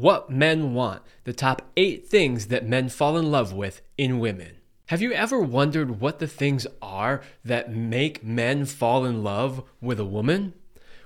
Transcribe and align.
What 0.00 0.30
Men 0.30 0.74
Want 0.74 1.02
The 1.24 1.32
Top 1.32 1.72
8 1.76 2.06
Things 2.06 2.46
That 2.46 2.64
Men 2.64 2.88
Fall 2.88 3.16
in 3.16 3.32
Love 3.32 3.52
With 3.52 3.82
in 3.96 4.20
Women. 4.20 4.58
Have 4.86 5.02
you 5.02 5.12
ever 5.12 5.40
wondered 5.40 6.00
what 6.00 6.20
the 6.20 6.28
things 6.28 6.68
are 6.80 7.20
that 7.44 7.74
make 7.74 8.22
men 8.22 8.64
fall 8.64 9.04
in 9.04 9.24
love 9.24 9.64
with 9.80 9.98
a 9.98 10.04
woman? 10.04 10.54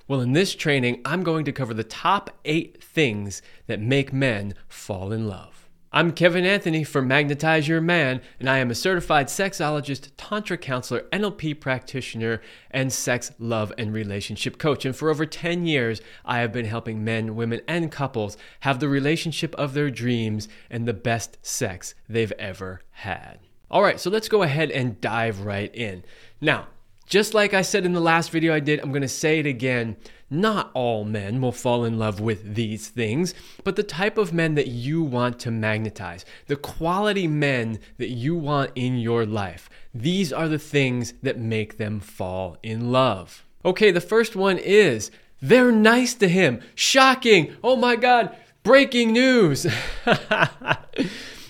Well, 0.07 0.21
in 0.21 0.35
this 0.35 0.55
training, 0.55 1.01
I'm 1.07 1.23
going 1.23 1.47
to 1.47 1.53
cover 1.53 1.73
the 1.73 1.85
top 1.85 2.37
eight 2.45 2.85
things 2.85 3.41
that 3.67 3.81
make 3.81 4.13
men 4.13 4.53
fall 4.69 5.11
in 5.11 5.27
love. 5.27 5.62
I'm 5.95 6.13
Kevin 6.13 6.47
Anthony 6.47 6.85
for 6.85 7.03
Magnetize 7.03 7.69
Your 7.69 7.83
Man, 7.83 8.23
and 8.41 8.49
I 8.49 8.57
am 8.59 8.71
a 8.71 8.75
certified 8.75 9.27
sexologist, 9.27 10.09
tantra 10.17 10.57
counselor, 10.57 11.03
NLP 11.13 11.61
practitioner, 11.61 12.41
and 12.71 12.91
sex, 12.91 13.31
love, 13.39 13.75
and 13.77 13.93
relationship 13.93 14.57
coach. 14.57 14.87
And 14.87 14.97
for 14.97 15.11
over 15.11 15.27
10 15.27 15.67
years, 15.67 16.01
I 16.25 16.39
have 16.39 16.51
been 16.51 16.65
helping 16.65 17.05
men, 17.05 17.37
women, 17.37 17.61
and 17.69 17.93
couples 17.93 18.39
have 18.61 18.81
the 18.81 18.89
relationship 18.89 19.55
of 19.57 19.75
their 19.75 19.91
dreams 19.91 20.49
and 20.71 20.89
the 20.89 20.95
best 20.95 21.37
sex 21.43 21.95
they've 22.09 22.33
ever 22.39 22.81
had. 22.93 23.41
All 23.71 23.83
right, 23.83 24.01
so 24.01 24.09
let's 24.09 24.31
go 24.31 24.43
ahead 24.43 24.71
and 24.71 24.99
dive 24.99 25.41
right 25.41 25.75
in. 25.75 26.05
Now, 26.41 26.69
just 27.05 27.35
like 27.35 27.53
I 27.53 27.61
said 27.61 27.85
in 27.85 27.93
the 27.93 28.01
last 28.01 28.31
video 28.31 28.55
I 28.55 28.61
did, 28.61 28.81
I'm 28.81 28.93
to 29.03 29.09
say 29.09 29.41
it 29.41 29.47
again. 29.47 29.97
Not 30.33 30.71
all 30.73 31.05
men 31.05 31.43
will 31.43 31.53
fall 31.53 31.85
in 31.85 31.99
love 31.99 32.19
with 32.19 32.55
these 32.55 32.89
things, 32.89 33.35
but 33.65 33.77
the 33.77 33.83
type 33.83 34.17
of 34.17 34.33
men 34.33 34.55
that 34.55 34.69
you 34.69 35.03
want 35.03 35.39
to 35.41 35.51
magnetize, 35.51 36.25
the 36.47 36.57
quality 36.57 37.29
men 37.29 37.79
that 37.99 38.09
you 38.09 38.35
want 38.35 38.71
in 38.75 38.97
your 38.97 39.27
life, 39.27 39.69
these 39.93 40.33
are 40.33 40.49
the 40.49 40.59
things 40.59 41.13
that 41.21 41.39
make 41.39 41.77
them 41.77 42.01
fall 42.01 42.57
in 42.63 42.91
love. 42.91 43.45
Okay, 43.63 43.91
the 43.91 44.01
first 44.01 44.35
one 44.35 44.57
is 44.57 45.11
they're 45.43 45.71
nice 45.71 46.15
to 46.15 46.29
him. 46.29 46.63
Shocking. 46.75 47.55
Oh 47.63 47.77
my 47.77 47.95
God. 47.95 48.35
Breaking 48.63 49.13
news. 49.13 49.65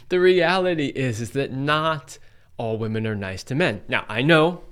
the 0.09 0.19
reality 0.19 0.87
is, 0.87 1.21
is 1.21 1.31
that 1.31 1.53
not 1.53 2.19
all 2.57 2.79
women 2.79 3.07
are 3.07 3.15
nice 3.15 3.45
to 3.45 3.55
men. 3.55 3.83
Now, 3.87 4.05
I 4.09 4.23
know 4.23 4.63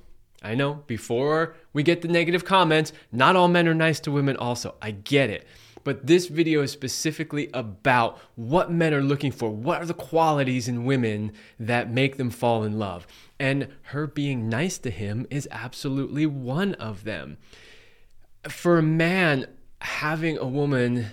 I 0.41 0.55
know, 0.55 0.83
before 0.87 1.55
we 1.71 1.83
get 1.83 2.01
the 2.01 2.07
negative 2.07 2.45
comments, 2.45 2.93
not 3.11 3.35
all 3.35 3.47
men 3.47 3.67
are 3.67 3.75
nice 3.75 3.99
to 4.01 4.11
women, 4.11 4.37
also. 4.37 4.75
I 4.81 4.91
get 4.91 5.29
it. 5.29 5.47
But 5.83 6.07
this 6.07 6.27
video 6.27 6.61
is 6.61 6.71
specifically 6.71 7.49
about 7.53 8.19
what 8.35 8.71
men 8.71 8.93
are 8.93 9.01
looking 9.01 9.31
for. 9.31 9.49
What 9.49 9.81
are 9.81 9.85
the 9.85 9.93
qualities 9.93 10.67
in 10.67 10.85
women 10.85 11.31
that 11.59 11.91
make 11.91 12.17
them 12.17 12.29
fall 12.29 12.63
in 12.63 12.77
love? 12.77 13.07
And 13.39 13.67
her 13.83 14.07
being 14.07 14.49
nice 14.49 14.77
to 14.79 14.91
him 14.91 15.25
is 15.29 15.47
absolutely 15.51 16.25
one 16.25 16.75
of 16.75 17.03
them. 17.03 17.37
For 18.47 18.77
a 18.77 18.83
man, 18.83 19.47
having 19.79 20.37
a 20.37 20.47
woman 20.47 21.07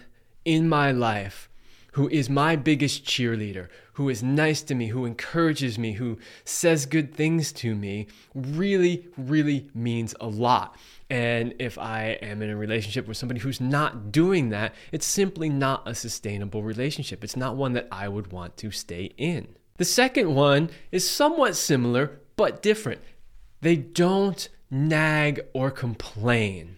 in 0.45 0.69
my 0.69 0.91
life 0.93 1.49
who 1.93 2.09
is 2.09 2.29
my 2.29 2.55
biggest 2.55 3.05
cheerleader, 3.05 3.69
who 3.99 4.09
is 4.09 4.23
nice 4.23 4.63
to 4.63 4.77
me, 4.77 4.87
who 4.87 5.05
encourages 5.05 5.77
me, 5.77 5.95
who 5.95 6.17
says 6.45 6.87
good 6.87 7.13
things 7.13 7.51
to 7.51 7.75
me, 7.75 8.07
really, 8.33 9.09
really 9.17 9.69
means 9.75 10.15
a 10.21 10.27
lot. 10.29 10.77
And 11.11 11.53
if 11.59 11.77
I 11.79 12.17
am 12.23 12.41
in 12.41 12.49
a 12.49 12.57
relationship 12.57 13.09
with 13.09 13.17
somebody 13.17 13.41
who's 13.41 13.61
not 13.61 14.13
doing 14.13 14.51
that, 14.51 14.73
it's 14.93 15.05
simply 15.05 15.49
not 15.49 15.83
a 15.85 15.97
sustainable 15.97 16.63
relationship. 16.63 17.25
It's 17.25 17.37
not 17.37 17.57
one 17.57 17.73
that 17.73 17.89
I 17.91 18.07
would 18.07 18.31
want 18.31 18.57
to 18.59 18.71
stay 18.71 19.11
in. 19.17 19.49
The 19.79 19.85
second 19.85 20.33
one 20.33 20.71
is 20.93 21.11
somewhat 21.11 21.57
similar, 21.57 22.21
but 22.37 22.63
different. 22.63 23.01
They 23.63 23.75
don't 23.75 24.49
nag 24.71 25.41
or 25.53 25.73
complain. 25.73 26.77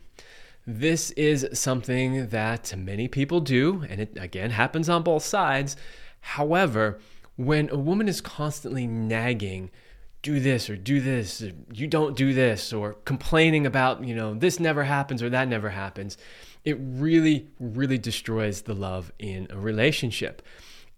This 0.66 1.10
is 1.10 1.46
something 1.52 2.28
that 2.28 2.74
many 2.78 3.08
people 3.08 3.40
do, 3.40 3.84
and 3.90 4.00
it 4.00 4.16
again 4.18 4.52
happens 4.52 4.88
on 4.88 5.02
both 5.02 5.22
sides. 5.22 5.76
However, 6.20 7.00
when 7.36 7.70
a 7.70 7.76
woman 7.76 8.08
is 8.08 8.20
constantly 8.20 8.86
nagging, 8.86 9.70
do 10.22 10.38
this 10.40 10.68
or 10.68 10.76
do 10.76 11.00
this, 11.00 11.42
or 11.42 11.52
you 11.72 11.86
don't 11.86 12.16
do 12.16 12.34
this, 12.34 12.72
or 12.72 12.94
complaining 13.04 13.66
about, 13.66 14.04
you 14.04 14.14
know, 14.14 14.34
this 14.34 14.60
never 14.60 14.84
happens 14.84 15.22
or 15.22 15.30
that 15.30 15.48
never 15.48 15.70
happens, 15.70 16.18
it 16.64 16.76
really, 16.80 17.48
really 17.58 17.98
destroys 17.98 18.62
the 18.62 18.74
love 18.74 19.12
in 19.18 19.46
a 19.50 19.58
relationship. 19.58 20.42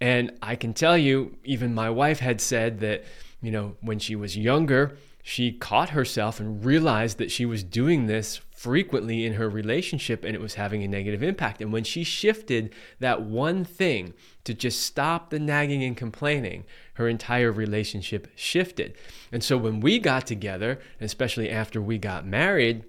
And 0.00 0.32
I 0.42 0.56
can 0.56 0.74
tell 0.74 0.98
you, 0.98 1.36
even 1.44 1.74
my 1.74 1.88
wife 1.88 2.18
had 2.18 2.40
said 2.40 2.80
that, 2.80 3.04
you 3.40 3.52
know, 3.52 3.76
when 3.80 4.00
she 4.00 4.16
was 4.16 4.36
younger, 4.36 4.96
she 5.22 5.52
caught 5.52 5.90
herself 5.90 6.40
and 6.40 6.64
realized 6.64 7.18
that 7.18 7.30
she 7.30 7.46
was 7.46 7.62
doing 7.62 8.06
this 8.06 8.40
frequently 8.50 9.24
in 9.24 9.34
her 9.34 9.48
relationship 9.48 10.24
and 10.24 10.34
it 10.34 10.40
was 10.40 10.54
having 10.54 10.82
a 10.82 10.88
negative 10.88 11.22
impact. 11.22 11.60
And 11.60 11.72
when 11.72 11.84
she 11.84 12.02
shifted 12.02 12.74
that 12.98 13.22
one 13.22 13.64
thing 13.64 14.14
to 14.44 14.52
just 14.52 14.82
stop 14.82 15.30
the 15.30 15.38
nagging 15.38 15.82
and 15.84 15.96
complaining, 15.96 16.64
her 16.94 17.08
entire 17.08 17.52
relationship 17.52 18.28
shifted. 18.34 18.94
And 19.30 19.44
so 19.44 19.56
when 19.56 19.80
we 19.80 20.00
got 20.00 20.26
together, 20.26 20.80
especially 21.00 21.50
after 21.50 21.80
we 21.80 21.98
got 21.98 22.26
married, 22.26 22.84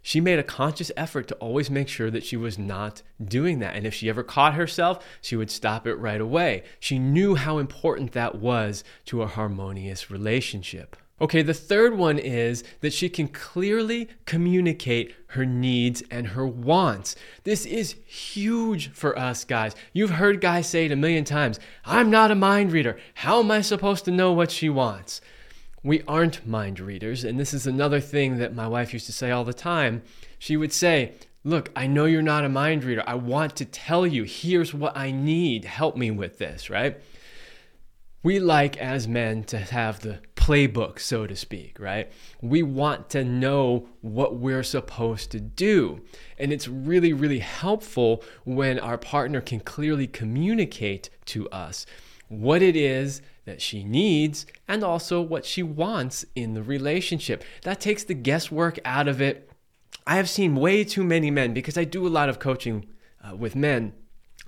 she 0.00 0.20
made 0.20 0.38
a 0.38 0.44
conscious 0.44 0.92
effort 0.96 1.26
to 1.28 1.34
always 1.36 1.68
make 1.68 1.88
sure 1.88 2.10
that 2.10 2.24
she 2.24 2.36
was 2.36 2.58
not 2.58 3.02
doing 3.22 3.58
that. 3.58 3.74
And 3.74 3.86
if 3.86 3.92
she 3.92 4.08
ever 4.08 4.22
caught 4.22 4.54
herself, 4.54 5.04
she 5.20 5.36
would 5.36 5.50
stop 5.50 5.86
it 5.86 5.96
right 5.96 6.20
away. 6.20 6.62
She 6.78 6.98
knew 6.98 7.34
how 7.34 7.58
important 7.58 8.12
that 8.12 8.36
was 8.36 8.84
to 9.06 9.22
a 9.22 9.26
harmonious 9.26 10.10
relationship. 10.10 10.96
Okay, 11.18 11.40
the 11.40 11.54
third 11.54 11.96
one 11.96 12.18
is 12.18 12.62
that 12.80 12.92
she 12.92 13.08
can 13.08 13.28
clearly 13.28 14.08
communicate 14.26 15.14
her 15.28 15.46
needs 15.46 16.02
and 16.10 16.28
her 16.28 16.46
wants. 16.46 17.16
This 17.44 17.64
is 17.64 17.96
huge 18.06 18.90
for 18.90 19.18
us 19.18 19.42
guys. 19.44 19.74
You've 19.94 20.10
heard 20.10 20.42
guys 20.42 20.68
say 20.68 20.84
it 20.84 20.92
a 20.92 20.96
million 20.96 21.24
times 21.24 21.58
I'm 21.86 22.10
not 22.10 22.30
a 22.30 22.34
mind 22.34 22.70
reader. 22.70 22.98
How 23.14 23.40
am 23.40 23.50
I 23.50 23.62
supposed 23.62 24.04
to 24.04 24.10
know 24.10 24.32
what 24.32 24.50
she 24.50 24.68
wants? 24.68 25.22
We 25.82 26.02
aren't 26.02 26.46
mind 26.46 26.80
readers, 26.80 27.24
and 27.24 27.40
this 27.40 27.54
is 27.54 27.66
another 27.66 28.00
thing 28.00 28.36
that 28.38 28.54
my 28.54 28.68
wife 28.68 28.92
used 28.92 29.06
to 29.06 29.12
say 29.12 29.30
all 29.30 29.44
the 29.44 29.54
time. 29.54 30.02
She 30.38 30.56
would 30.56 30.72
say, 30.72 31.14
Look, 31.44 31.70
I 31.76 31.86
know 31.86 32.06
you're 32.06 32.22
not 32.22 32.44
a 32.44 32.48
mind 32.48 32.82
reader. 32.82 33.04
I 33.06 33.14
want 33.14 33.54
to 33.56 33.64
tell 33.64 34.04
you, 34.04 34.24
here's 34.24 34.74
what 34.74 34.96
I 34.96 35.12
need. 35.12 35.64
Help 35.64 35.96
me 35.96 36.10
with 36.10 36.38
this, 36.38 36.68
right? 36.68 37.00
We 38.24 38.40
like 38.40 38.76
as 38.78 39.06
men 39.06 39.44
to 39.44 39.58
have 39.58 40.00
the 40.00 40.18
playbook, 40.46 41.00
so 41.00 41.26
to 41.26 41.34
speak, 41.34 41.78
right? 41.80 42.10
We 42.40 42.62
want 42.62 43.10
to 43.10 43.24
know 43.24 43.88
what 44.00 44.36
we're 44.36 44.62
supposed 44.62 45.32
to 45.32 45.40
do. 45.40 46.02
And 46.38 46.52
it's 46.52 46.68
really, 46.68 47.12
really 47.12 47.40
helpful 47.40 48.22
when 48.44 48.78
our 48.78 48.96
partner 48.96 49.40
can 49.40 49.58
clearly 49.58 50.06
communicate 50.06 51.10
to 51.26 51.48
us 51.50 51.84
what 52.28 52.62
it 52.62 52.76
is 52.76 53.22
that 53.44 53.60
she 53.60 53.82
needs 53.82 54.46
and 54.68 54.84
also 54.84 55.20
what 55.20 55.44
she 55.44 55.62
wants 55.64 56.24
in 56.36 56.54
the 56.54 56.62
relationship. 56.62 57.42
That 57.62 57.80
takes 57.80 58.04
the 58.04 58.14
guesswork 58.14 58.78
out 58.84 59.08
of 59.08 59.20
it. 59.20 59.50
I 60.06 60.14
have 60.14 60.28
seen 60.28 60.54
way 60.54 60.84
too 60.84 61.02
many 61.02 61.30
men, 61.30 61.54
because 61.54 61.76
I 61.76 61.84
do 61.84 62.06
a 62.06 62.16
lot 62.18 62.28
of 62.28 62.38
coaching 62.38 62.86
uh, 63.24 63.34
with 63.34 63.56
men, 63.56 63.92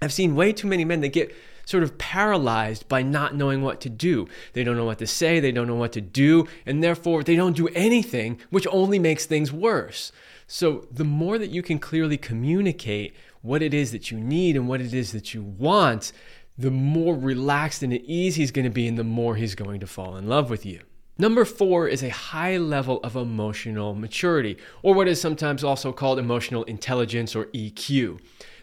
I've 0.01 0.13
seen 0.13 0.37
way 0.37 0.53
too 0.53 0.69
many 0.69 0.85
men 0.85 1.01
that 1.01 1.13
get 1.13 1.35
sort 1.69 1.83
of 1.83 1.99
paralyzed 1.99 2.89
by 2.89 3.03
not 3.03 3.35
knowing 3.35 3.61
what 3.61 3.79
to 3.79 3.91
do. 3.91 4.27
They 4.55 4.65
don't 4.65 4.79
know 4.79 4.87
what 4.87 5.01
to 5.01 5.07
say, 5.07 5.39
they 5.39 5.53
don't 5.53 5.67
know 5.67 5.75
what 5.75 5.93
to 5.93 6.01
do, 6.01 6.49
and 6.65 6.83
therefore 6.83 7.23
they 7.23 7.37
don't 7.37 7.55
do 7.55 7.69
anything, 7.75 8.41
which 8.49 8.67
only 8.71 8.99
makes 8.99 9.27
things 9.27 9.53
worse. 9.53 10.11
So, 10.47 10.87
the 10.91 11.05
more 11.05 11.37
that 11.37 11.51
you 11.51 11.61
can 11.61 11.79
clearly 11.79 12.17
communicate 12.17 13.15
what 13.43 13.61
it 13.61 13.75
is 13.75 13.93
that 13.93 14.11
you 14.11 14.19
need 14.19 14.57
and 14.57 14.67
what 14.67 14.81
it 14.81 14.95
is 14.95 15.13
that 15.13 15.35
you 15.35 15.43
want, 15.43 16.11
the 16.57 16.71
more 16.71 17.15
relaxed 17.15 17.83
and 17.83 17.93
at 17.93 18.01
ease 18.01 18.37
he's 18.37 18.51
going 18.51 18.65
to 18.65 18.71
be, 18.71 18.89
and 18.89 18.97
the 18.97 19.05
more 19.05 19.37
he's 19.37 19.55
going 19.55 19.81
to 19.81 19.87
fall 19.87 20.17
in 20.17 20.27
love 20.27 20.49
with 20.49 20.65
you. 20.65 20.81
Number 21.19 21.45
four 21.45 21.87
is 21.87 22.03
a 22.03 22.09
high 22.09 22.57
level 22.57 22.99
of 23.03 23.15
emotional 23.15 23.95
maturity, 23.95 24.57
or 24.83 24.95
what 24.95 25.07
is 25.07 25.21
sometimes 25.21 25.63
also 25.63 25.93
called 25.93 26.19
emotional 26.19 26.63
intelligence 26.65 27.37
or 27.37 27.45
EQ. 27.47 28.21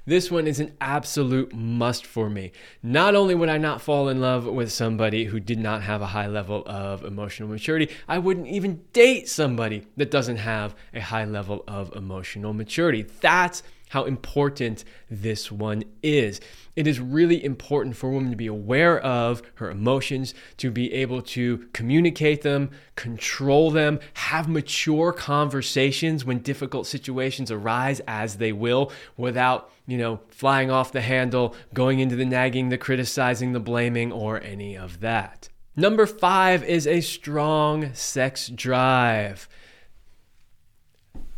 This 0.08 0.30
one 0.30 0.46
is 0.46 0.60
an 0.60 0.76
absolute 0.80 1.54
must 1.56 2.06
for 2.06 2.30
me. 2.30 2.52
Not 2.84 3.16
only 3.16 3.34
would 3.34 3.50
I 3.50 3.58
not 3.58 3.82
fall 3.82 4.08
in 4.08 4.22
love 4.22 4.46
with 4.46 4.72
somebody 4.72 5.26
who 5.26 5.40
did 5.40 5.58
not 5.58 5.82
have 5.82 6.02
a 6.02 6.08
high 6.08 6.28
level 6.28 6.62
of 6.68 7.04
emotional 7.04 7.50
maturity, 7.50 7.90
I 8.08 8.20
wouldn't 8.20 8.48
even 8.48 8.84
date 8.94 9.28
somebody 9.28 9.88
that 9.98 10.12
doesn't 10.12 10.38
have 10.38 10.76
a 10.94 11.00
high 11.00 11.26
level 11.26 11.64
of 11.68 11.96
emotional 11.96 12.54
maturity. 12.54 13.08
That's 13.20 13.64
how 13.90 14.06
important 14.06 14.84
this 15.10 15.52
one 15.52 15.84
is. 16.02 16.42
It 16.76 16.88
is 16.88 17.00
really 17.00 17.44
important 17.44 17.96
for 17.96 18.10
a 18.10 18.12
woman 18.14 18.32
to 18.32 18.36
be 18.36 18.48
aware 18.48 19.00
of 19.00 19.42
her 19.56 19.70
emotions, 19.70 20.34
to 20.58 20.72
be 20.72 20.92
able 20.94 21.22
to 21.22 21.68
communicate 21.72 22.42
them, 22.42 22.72
control 22.96 23.72
them, 23.72 24.00
have 24.16 24.50
mature 24.50 25.14
conversations 25.14 26.26
when 26.26 26.40
difficult 26.40 26.88
situations 26.88 27.52
arise, 27.52 28.02
as 28.08 28.38
they 28.38 28.52
will, 28.52 28.92
without, 29.16 29.72
you 29.88 29.98
know, 29.98 30.20
flying 30.28 30.70
off 30.70 30.92
the 30.92 31.02
handle, 31.02 31.56
going 31.74 32.00
into 32.00 32.16
the 32.16 32.26
nagging, 32.26 32.70
the 32.70 32.78
criticizing, 32.78 33.54
the 33.54 33.60
blaming, 33.60 34.12
or 34.12 34.42
any 34.42 34.76
of 34.76 35.00
that. 35.00 35.48
Number 35.78 36.06
five 36.06 36.64
is 36.64 36.88
a 36.88 37.02
strong 37.02 37.94
sex 37.94 38.48
drive. 38.50 39.48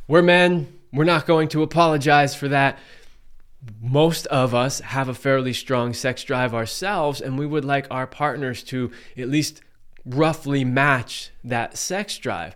We're 0.07 0.21
men, 0.21 0.76
we're 0.97 1.03
not 1.03 1.27
going 1.27 1.47
to 1.49 1.63
apologize 1.63 2.35
for 2.35 2.47
that. 2.49 2.79
most 3.81 4.25
of 4.27 4.53
us 4.53 4.79
have 4.79 5.09
a 5.09 5.13
fairly 5.13 5.51
strong 5.53 5.93
sex 5.93 6.23
drive 6.23 6.53
ourselves, 6.53 7.21
and 7.21 7.37
we 7.37 7.45
would 7.45 7.65
like 7.65 7.87
our 7.91 8.07
partners 8.07 8.63
to 8.63 8.91
at 9.17 9.27
least 9.29 9.61
roughly 10.05 10.63
match 10.63 11.31
that 11.43 11.77
sex 11.77 12.17
drive. 12.17 12.55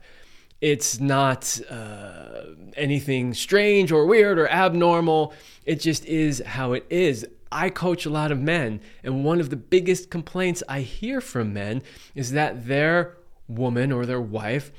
It's 0.62 1.00
not 1.00 1.60
uh, 1.70 2.44
anything 2.78 3.34
strange 3.34 3.92
or 3.92 4.06
weird 4.06 4.38
or 4.38 4.48
abnormal. 4.48 5.34
It 5.66 5.80
just 5.80 6.06
is 6.06 6.42
how 6.46 6.74
it 6.74 6.86
is. 6.90 7.26
I 7.52 7.70
coach 7.70 8.06
a 8.06 8.10
lot 8.10 8.32
of 8.32 8.40
men, 8.40 8.80
and 9.04 9.26
one 9.26 9.42
of 9.42 9.50
the 9.50 9.58
biggest 9.58 10.10
complaints 10.10 10.64
I 10.70 10.82
hear 10.82 11.20
from 11.20 11.52
men 11.52 11.82
is 12.16 12.32
that 12.32 12.68
their 12.68 13.18
woman 13.48 13.92
or 13.92 14.06
their 14.06 14.22
wife 14.22 14.72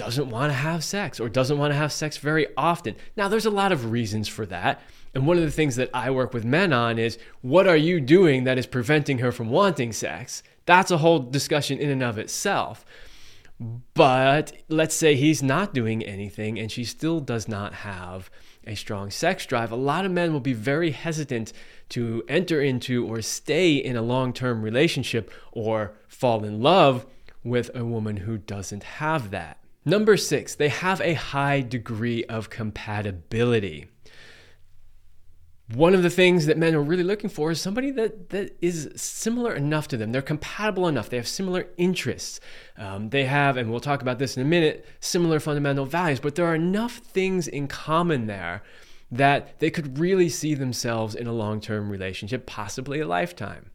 doesn't 0.00 0.30
want 0.30 0.50
to 0.50 0.54
have 0.54 0.82
sex 0.82 1.20
or 1.20 1.28
doesn't 1.28 1.58
want 1.58 1.72
to 1.72 1.76
have 1.76 1.92
sex 1.92 2.16
very 2.16 2.46
often. 2.56 2.96
Now, 3.16 3.28
there's 3.28 3.44
a 3.44 3.50
lot 3.50 3.70
of 3.70 3.92
reasons 3.92 4.28
for 4.28 4.46
that. 4.46 4.80
And 5.14 5.26
one 5.26 5.36
of 5.36 5.42
the 5.42 5.50
things 5.50 5.76
that 5.76 5.90
I 5.92 6.10
work 6.10 6.32
with 6.32 6.42
men 6.42 6.72
on 6.72 6.98
is 6.98 7.18
what 7.42 7.66
are 7.66 7.76
you 7.76 8.00
doing 8.00 8.44
that 8.44 8.56
is 8.56 8.66
preventing 8.66 9.18
her 9.18 9.30
from 9.30 9.50
wanting 9.50 9.92
sex? 9.92 10.42
That's 10.64 10.90
a 10.90 10.98
whole 10.98 11.18
discussion 11.18 11.78
in 11.78 11.90
and 11.90 12.02
of 12.02 12.16
itself. 12.16 12.82
But 13.92 14.54
let's 14.70 14.94
say 14.94 15.16
he's 15.16 15.42
not 15.42 15.74
doing 15.74 16.02
anything 16.02 16.58
and 16.58 16.72
she 16.72 16.84
still 16.84 17.20
does 17.20 17.46
not 17.46 17.74
have 17.74 18.30
a 18.66 18.74
strong 18.74 19.10
sex 19.10 19.44
drive. 19.44 19.70
A 19.70 19.76
lot 19.76 20.06
of 20.06 20.12
men 20.12 20.32
will 20.32 20.40
be 20.40 20.54
very 20.54 20.92
hesitant 20.92 21.52
to 21.90 22.22
enter 22.26 22.62
into 22.62 23.06
or 23.06 23.20
stay 23.20 23.74
in 23.74 23.96
a 23.96 24.02
long 24.02 24.32
term 24.32 24.62
relationship 24.62 25.30
or 25.52 25.92
fall 26.08 26.42
in 26.42 26.62
love 26.62 27.04
with 27.44 27.70
a 27.74 27.84
woman 27.84 28.18
who 28.18 28.38
doesn't 28.38 28.82
have 28.82 29.30
that. 29.30 29.59
Number 29.84 30.16
six, 30.16 30.54
they 30.54 30.68
have 30.68 31.00
a 31.00 31.14
high 31.14 31.62
degree 31.62 32.24
of 32.24 32.50
compatibility. 32.50 33.88
One 35.74 35.94
of 35.94 36.02
the 36.02 36.10
things 36.10 36.46
that 36.46 36.58
men 36.58 36.74
are 36.74 36.82
really 36.82 37.04
looking 37.04 37.30
for 37.30 37.52
is 37.52 37.60
somebody 37.60 37.92
that, 37.92 38.30
that 38.30 38.56
is 38.60 38.90
similar 38.96 39.54
enough 39.54 39.86
to 39.88 39.96
them. 39.96 40.10
They're 40.10 40.20
compatible 40.20 40.88
enough. 40.88 41.08
They 41.08 41.16
have 41.16 41.28
similar 41.28 41.68
interests. 41.76 42.40
Um, 42.76 43.10
they 43.10 43.24
have, 43.24 43.56
and 43.56 43.70
we'll 43.70 43.80
talk 43.80 44.02
about 44.02 44.18
this 44.18 44.36
in 44.36 44.42
a 44.42 44.46
minute, 44.46 44.84
similar 44.98 45.38
fundamental 45.38 45.86
values, 45.86 46.18
but 46.18 46.34
there 46.34 46.46
are 46.46 46.56
enough 46.56 46.96
things 46.96 47.46
in 47.46 47.68
common 47.68 48.26
there 48.26 48.62
that 49.12 49.60
they 49.60 49.70
could 49.70 49.98
really 49.98 50.28
see 50.28 50.54
themselves 50.54 51.14
in 51.14 51.26
a 51.26 51.32
long 51.32 51.60
term 51.60 51.88
relationship, 51.88 52.46
possibly 52.46 53.00
a 53.00 53.06
lifetime. 53.06 53.70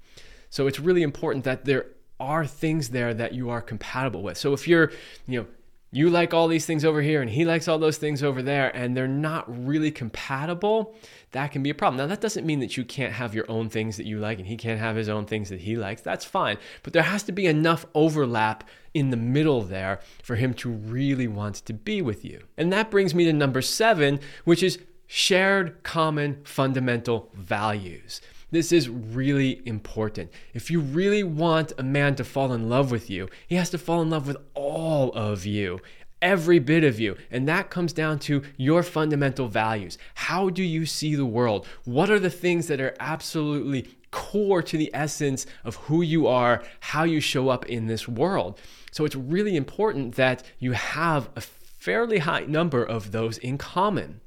So 0.49 0.67
it's 0.67 0.79
really 0.79 1.01
important 1.01 1.45
that 1.45 1.65
there 1.65 1.87
are 2.19 2.45
things 2.45 2.89
there 2.89 3.13
that 3.13 3.33
you 3.33 3.49
are 3.49 3.61
compatible 3.61 4.21
with. 4.21 4.37
So 4.37 4.53
if 4.53 4.67
you're, 4.67 4.91
you 5.27 5.41
know, 5.41 5.47
you 5.95 6.09
like 6.09 6.33
all 6.33 6.50
these 6.50 6.65
things 6.65 6.83
over 6.83 7.01
here 7.01 7.21
and 7.21 7.31
he 7.31 7.45
likes 7.45 7.69
all 7.69 7.80
those 7.80 7.95
things 7.95 8.21
over 8.21 8.42
there 8.42 8.75
and 8.75 8.97
they're 8.97 9.07
not 9.07 9.45
really 9.65 9.92
compatible, 9.92 10.94
that 11.31 11.53
can 11.53 11.63
be 11.63 11.69
a 11.69 11.74
problem. 11.74 11.97
Now, 11.97 12.07
that 12.07 12.19
doesn't 12.19 12.45
mean 12.45 12.59
that 12.59 12.75
you 12.75 12.83
can't 12.83 13.13
have 13.13 13.33
your 13.33 13.50
own 13.50 13.69
things 13.69 13.95
that 13.95 14.06
you 14.06 14.19
like 14.19 14.38
and 14.38 14.45
he 14.45 14.57
can't 14.57 14.77
have 14.77 14.97
his 14.97 15.07
own 15.07 15.25
things 15.25 15.47
that 15.47 15.62
he 15.62 15.77
likes. 15.77 16.01
That's 16.01 16.25
fine. 16.25 16.57
But 16.83 16.92
there 16.92 17.03
has 17.03 17.24
to 17.24 17.31
be 17.31 17.45
enough 17.45 17.86
overlap 17.94 18.65
in 18.94 19.09
the 19.09 19.15
middle 19.15 19.62
there 19.62 20.01
for 20.21 20.36
him 20.36 20.53
to 20.56 20.69
really 20.69 21.30
want 21.30 21.56
to 21.56 21.74
be 21.74 22.01
with 22.01 22.25
you. 22.25 22.44
And 22.57 22.74
that 22.74 22.91
brings 22.91 23.15
me 23.15 23.24
to 23.24 23.31
number 23.31 23.62
seven, 23.62 24.19
which 24.44 24.62
is 24.62 24.80
shared 25.07 25.81
common 25.83 26.41
fundamental 26.44 27.31
values. 27.33 28.19
This 28.55 28.71
is 28.71 28.87
really 28.87 29.61
important. 29.65 30.31
If 30.53 30.71
you 30.71 30.79
really 30.79 31.23
want 31.23 31.73
a 31.77 31.83
man 31.83 32.15
to 32.15 32.23
fall 32.23 32.53
in 32.53 32.69
love 32.69 32.89
with 32.89 33.09
you, 33.09 33.27
he 33.49 33.55
has 33.55 33.69
to 33.71 33.77
fall 33.77 34.01
in 34.01 34.09
love 34.09 34.27
with 34.27 34.37
all 34.53 35.11
of 35.11 35.45
you, 35.45 35.81
every 36.21 36.59
bit 36.59 36.85
of 36.85 36.97
you. 36.97 37.17
And 37.29 37.49
that 37.49 37.69
comes 37.69 37.91
down 37.91 38.19
to 38.19 38.43
your 38.55 38.81
fundamental 38.81 39.49
values. 39.49 39.97
How 40.13 40.49
do 40.49 40.63
you 40.63 40.85
see 40.85 41.15
the 41.15 41.25
world? 41.25 41.67
What 41.83 42.09
are 42.09 42.17
the 42.17 42.29
things 42.29 42.67
that 42.67 42.79
are 42.79 42.95
absolutely 42.97 43.89
core 44.11 44.63
to 44.63 44.77
the 44.77 44.89
essence 44.93 45.45
of 45.65 45.75
who 45.75 46.01
you 46.01 46.25
are, 46.25 46.63
how 46.79 47.03
you 47.03 47.19
show 47.19 47.49
up 47.49 47.65
in 47.65 47.87
this 47.87 48.07
world? 48.07 48.57
So 48.93 49.03
it's 49.03 49.17
really 49.17 49.57
important 49.57 50.15
that 50.15 50.43
you 50.59 50.71
have 50.71 51.27
a 51.35 51.41
fairly 51.41 52.19
high 52.19 52.45
number 52.45 52.85
of 52.85 53.11
those 53.11 53.37
in 53.37 53.57
common. 53.57 54.21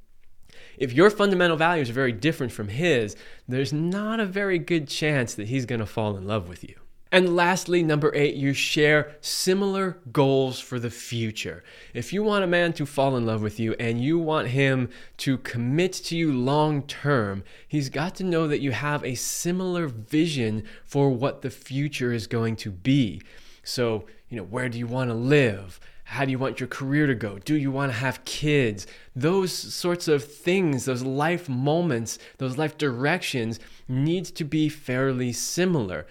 If 0.78 0.92
your 0.92 1.10
fundamental 1.10 1.56
values 1.56 1.90
are 1.90 1.94
very 1.94 2.12
different 2.12 2.52
from 2.52 2.68
his, 2.68 3.16
there's 3.46 3.72
not 3.72 4.20
a 4.20 4.26
very 4.26 4.58
good 4.58 4.88
chance 4.88 5.34
that 5.34 5.48
he's 5.48 5.66
going 5.66 5.80
to 5.80 5.86
fall 5.86 6.16
in 6.16 6.26
love 6.26 6.48
with 6.48 6.64
you. 6.64 6.74
And 7.10 7.34
lastly, 7.34 7.82
number 7.82 8.14
eight, 8.14 8.34
you 8.34 8.52
share 8.52 9.16
similar 9.22 9.98
goals 10.12 10.60
for 10.60 10.78
the 10.78 10.90
future. 10.90 11.64
If 11.94 12.12
you 12.12 12.22
want 12.22 12.44
a 12.44 12.48
man 12.48 12.74
to 12.74 12.84
fall 12.84 13.16
in 13.16 13.24
love 13.24 13.40
with 13.40 13.58
you 13.58 13.74
and 13.80 14.02
you 14.02 14.18
want 14.18 14.48
him 14.48 14.90
to 15.18 15.38
commit 15.38 15.94
to 15.94 16.16
you 16.16 16.32
long 16.32 16.82
term, 16.82 17.44
he's 17.66 17.88
got 17.88 18.14
to 18.16 18.24
know 18.24 18.46
that 18.46 18.60
you 18.60 18.72
have 18.72 19.02
a 19.04 19.14
similar 19.14 19.86
vision 19.86 20.64
for 20.84 21.08
what 21.08 21.40
the 21.40 21.50
future 21.50 22.12
is 22.12 22.26
going 22.26 22.56
to 22.56 22.70
be. 22.70 23.22
So, 23.68 24.06
you 24.30 24.38
know, 24.38 24.44
where 24.44 24.70
do 24.70 24.78
you 24.78 24.86
want 24.86 25.10
to 25.10 25.14
live? 25.14 25.78
How 26.04 26.24
do 26.24 26.30
you 26.30 26.38
want 26.38 26.58
your 26.58 26.68
career 26.68 27.06
to 27.06 27.14
go? 27.14 27.38
Do 27.38 27.54
you 27.54 27.70
want 27.70 27.92
to 27.92 27.98
have 27.98 28.24
kids? 28.24 28.86
Those 29.14 29.52
sorts 29.52 30.08
of 30.08 30.24
things, 30.24 30.86
those 30.86 31.02
life 31.02 31.50
moments, 31.50 32.18
those 32.38 32.56
life 32.56 32.78
directions 32.78 33.60
need 33.86 34.24
to 34.24 34.44
be 34.44 34.70
fairly 34.70 35.34
similar. 35.34 36.06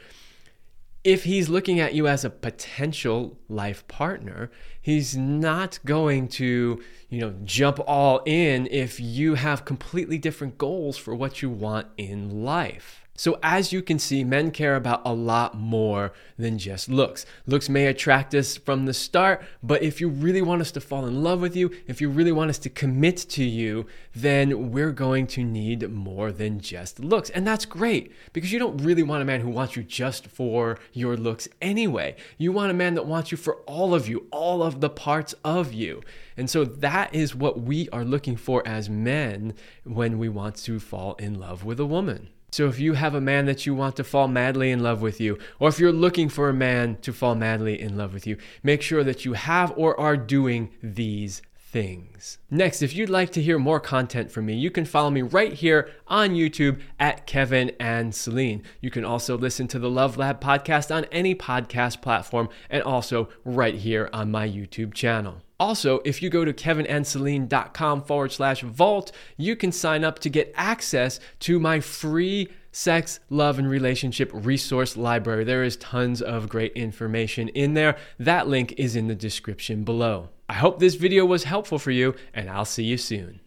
If 1.03 1.23
he's 1.23 1.49
looking 1.49 1.79
at 1.79 1.95
you 1.95 2.07
as 2.07 2.23
a 2.23 2.29
potential 2.29 3.39
life 3.49 3.87
partner, 3.87 4.51
he's 4.79 5.17
not 5.17 5.79
going 5.83 6.27
to, 6.27 6.83
you 7.09 7.19
know, 7.19 7.33
jump 7.43 7.79
all 7.87 8.21
in 8.27 8.67
if 8.67 8.99
you 8.99 9.33
have 9.33 9.65
completely 9.65 10.19
different 10.19 10.59
goals 10.59 10.95
for 10.95 11.15
what 11.15 11.41
you 11.41 11.49
want 11.49 11.87
in 11.97 12.43
life. 12.43 13.06
So, 13.19 13.39
as 13.41 13.73
you 13.73 13.81
can 13.81 13.97
see, 13.97 14.23
men 14.23 14.51
care 14.51 14.75
about 14.75 15.01
a 15.03 15.11
lot 15.11 15.57
more 15.57 16.13
than 16.37 16.59
just 16.59 16.87
looks. 16.87 17.25
Looks 17.47 17.67
may 17.67 17.87
attract 17.87 18.35
us 18.35 18.57
from 18.57 18.85
the 18.85 18.93
start, 18.93 19.43
but 19.63 19.81
if 19.81 19.99
you 19.99 20.07
really 20.07 20.43
want 20.43 20.61
us 20.61 20.71
to 20.73 20.79
fall 20.79 21.07
in 21.07 21.23
love 21.23 21.41
with 21.41 21.55
you, 21.55 21.71
if 21.87 21.99
you 21.99 22.11
really 22.11 22.31
want 22.31 22.51
us 22.51 22.59
to 22.59 22.69
commit 22.69 23.17
to 23.17 23.43
you, 23.43 23.87
then 24.13 24.71
we're 24.71 24.91
going 24.91 25.25
to 25.27 25.43
need 25.43 25.89
more 25.89 26.31
than 26.31 26.59
just 26.59 26.99
looks. 26.99 27.31
And 27.31 27.45
that's 27.45 27.65
great 27.65 28.11
because 28.33 28.53
you 28.53 28.59
don't 28.59 28.77
really 28.83 29.01
want 29.01 29.23
a 29.23 29.25
man 29.25 29.41
who 29.41 29.49
wants 29.49 29.75
you 29.75 29.81
just 29.81 30.27
for 30.27 30.77
your 30.93 31.17
looks 31.17 31.47
anyway. 31.59 32.15
You 32.37 32.51
want 32.51 32.69
a 32.69 32.75
man 32.75 32.93
that 32.93 33.07
wants 33.07 33.31
you 33.31 33.37
for 33.37 33.55
all 33.65 33.95
of 33.95 34.07
you, 34.07 34.27
all 34.29 34.61
of 34.61 34.79
the 34.79 34.91
parts 34.91 35.33
of 35.43 35.73
you. 35.73 36.03
And 36.37 36.51
so 36.51 36.63
that 36.65 37.15
is 37.15 37.33
what 37.33 37.61
we 37.61 37.89
are 37.89 38.05
looking 38.05 38.35
for 38.35 38.61
as 38.67 38.91
men 38.91 39.55
when 39.85 40.19
we 40.19 40.29
want 40.29 40.57
to 40.57 40.79
fall 40.79 41.15
in 41.15 41.39
love 41.39 41.65
with 41.65 41.79
a 41.79 41.85
woman. 41.85 42.29
So 42.51 42.67
if 42.67 42.79
you 42.79 42.93
have 42.93 43.13
a 43.13 43.21
man 43.21 43.45
that 43.45 43.65
you 43.65 43.75
want 43.75 43.97
to 43.97 44.05
fall 44.05 44.29
madly 44.29 44.71
in 44.71 44.81
love 44.81 45.01
with 45.01 45.19
you, 45.19 45.37
or 45.59 45.67
if 45.67 45.79
you're 45.79 45.91
looking 45.91 46.29
for 46.29 46.47
a 46.47 46.53
man 46.53 46.97
to 47.01 47.11
fall 47.11 47.35
madly 47.35 47.79
in 47.79 47.97
love 47.97 48.13
with 48.13 48.25
you, 48.25 48.37
make 48.63 48.81
sure 48.81 49.03
that 49.03 49.25
you 49.25 49.33
have 49.33 49.73
or 49.75 49.99
are 49.99 50.15
doing 50.15 50.71
these 50.81 51.41
things. 51.57 52.37
Next, 52.49 52.81
if 52.81 52.95
you'd 52.95 53.09
like 53.09 53.31
to 53.33 53.41
hear 53.41 53.59
more 53.59 53.81
content 53.81 54.31
from 54.31 54.45
me, 54.45 54.55
you 54.55 54.71
can 54.71 54.85
follow 54.85 55.09
me 55.09 55.21
right 55.21 55.51
here 55.51 55.91
on 56.07 56.29
YouTube 56.29 56.79
at 56.99 57.27
Kevin 57.27 57.71
and 57.79 58.15
Celine. 58.15 58.63
You 58.79 58.89
can 58.91 59.03
also 59.03 59.37
listen 59.37 59.67
to 59.67 59.79
the 59.79 59.89
Love 59.89 60.17
Lab 60.17 60.39
podcast 60.39 60.95
on 60.95 61.03
any 61.11 61.35
podcast 61.35 62.01
platform 62.01 62.47
and 62.69 62.81
also 62.81 63.27
right 63.43 63.75
here 63.75 64.09
on 64.13 64.31
my 64.31 64.47
YouTube 64.47 64.93
channel. 64.93 65.41
Also, 65.59 66.01
if 66.05 66.21
you 66.21 66.29
go 66.29 66.45
to 66.45 66.53
kevinandceline.com 66.53 68.03
forward 68.03 68.31
slash 68.31 68.61
vault, 68.61 69.11
you 69.37 69.55
can 69.55 69.71
sign 69.71 70.03
up 70.03 70.19
to 70.19 70.29
get 70.29 70.53
access 70.55 71.19
to 71.39 71.59
my 71.59 71.79
free 71.79 72.47
sex, 72.71 73.19
love, 73.29 73.57
and 73.57 73.67
relationship 73.67 74.29
resource 74.33 74.95
library. 74.95 75.43
There 75.43 75.63
is 75.63 75.75
tons 75.77 76.21
of 76.21 76.47
great 76.47 76.73
information 76.73 77.47
in 77.49 77.73
there. 77.73 77.97
That 78.19 78.47
link 78.47 78.75
is 78.77 78.95
in 78.95 79.07
the 79.07 79.15
description 79.15 79.83
below. 79.83 80.29
I 80.47 80.53
hope 80.53 80.79
this 80.79 80.95
video 80.95 81.25
was 81.25 81.43
helpful 81.43 81.79
for 81.79 81.91
you, 81.91 82.13
and 82.33 82.49
I'll 82.49 82.65
see 82.65 82.83
you 82.83 82.97
soon. 82.97 83.41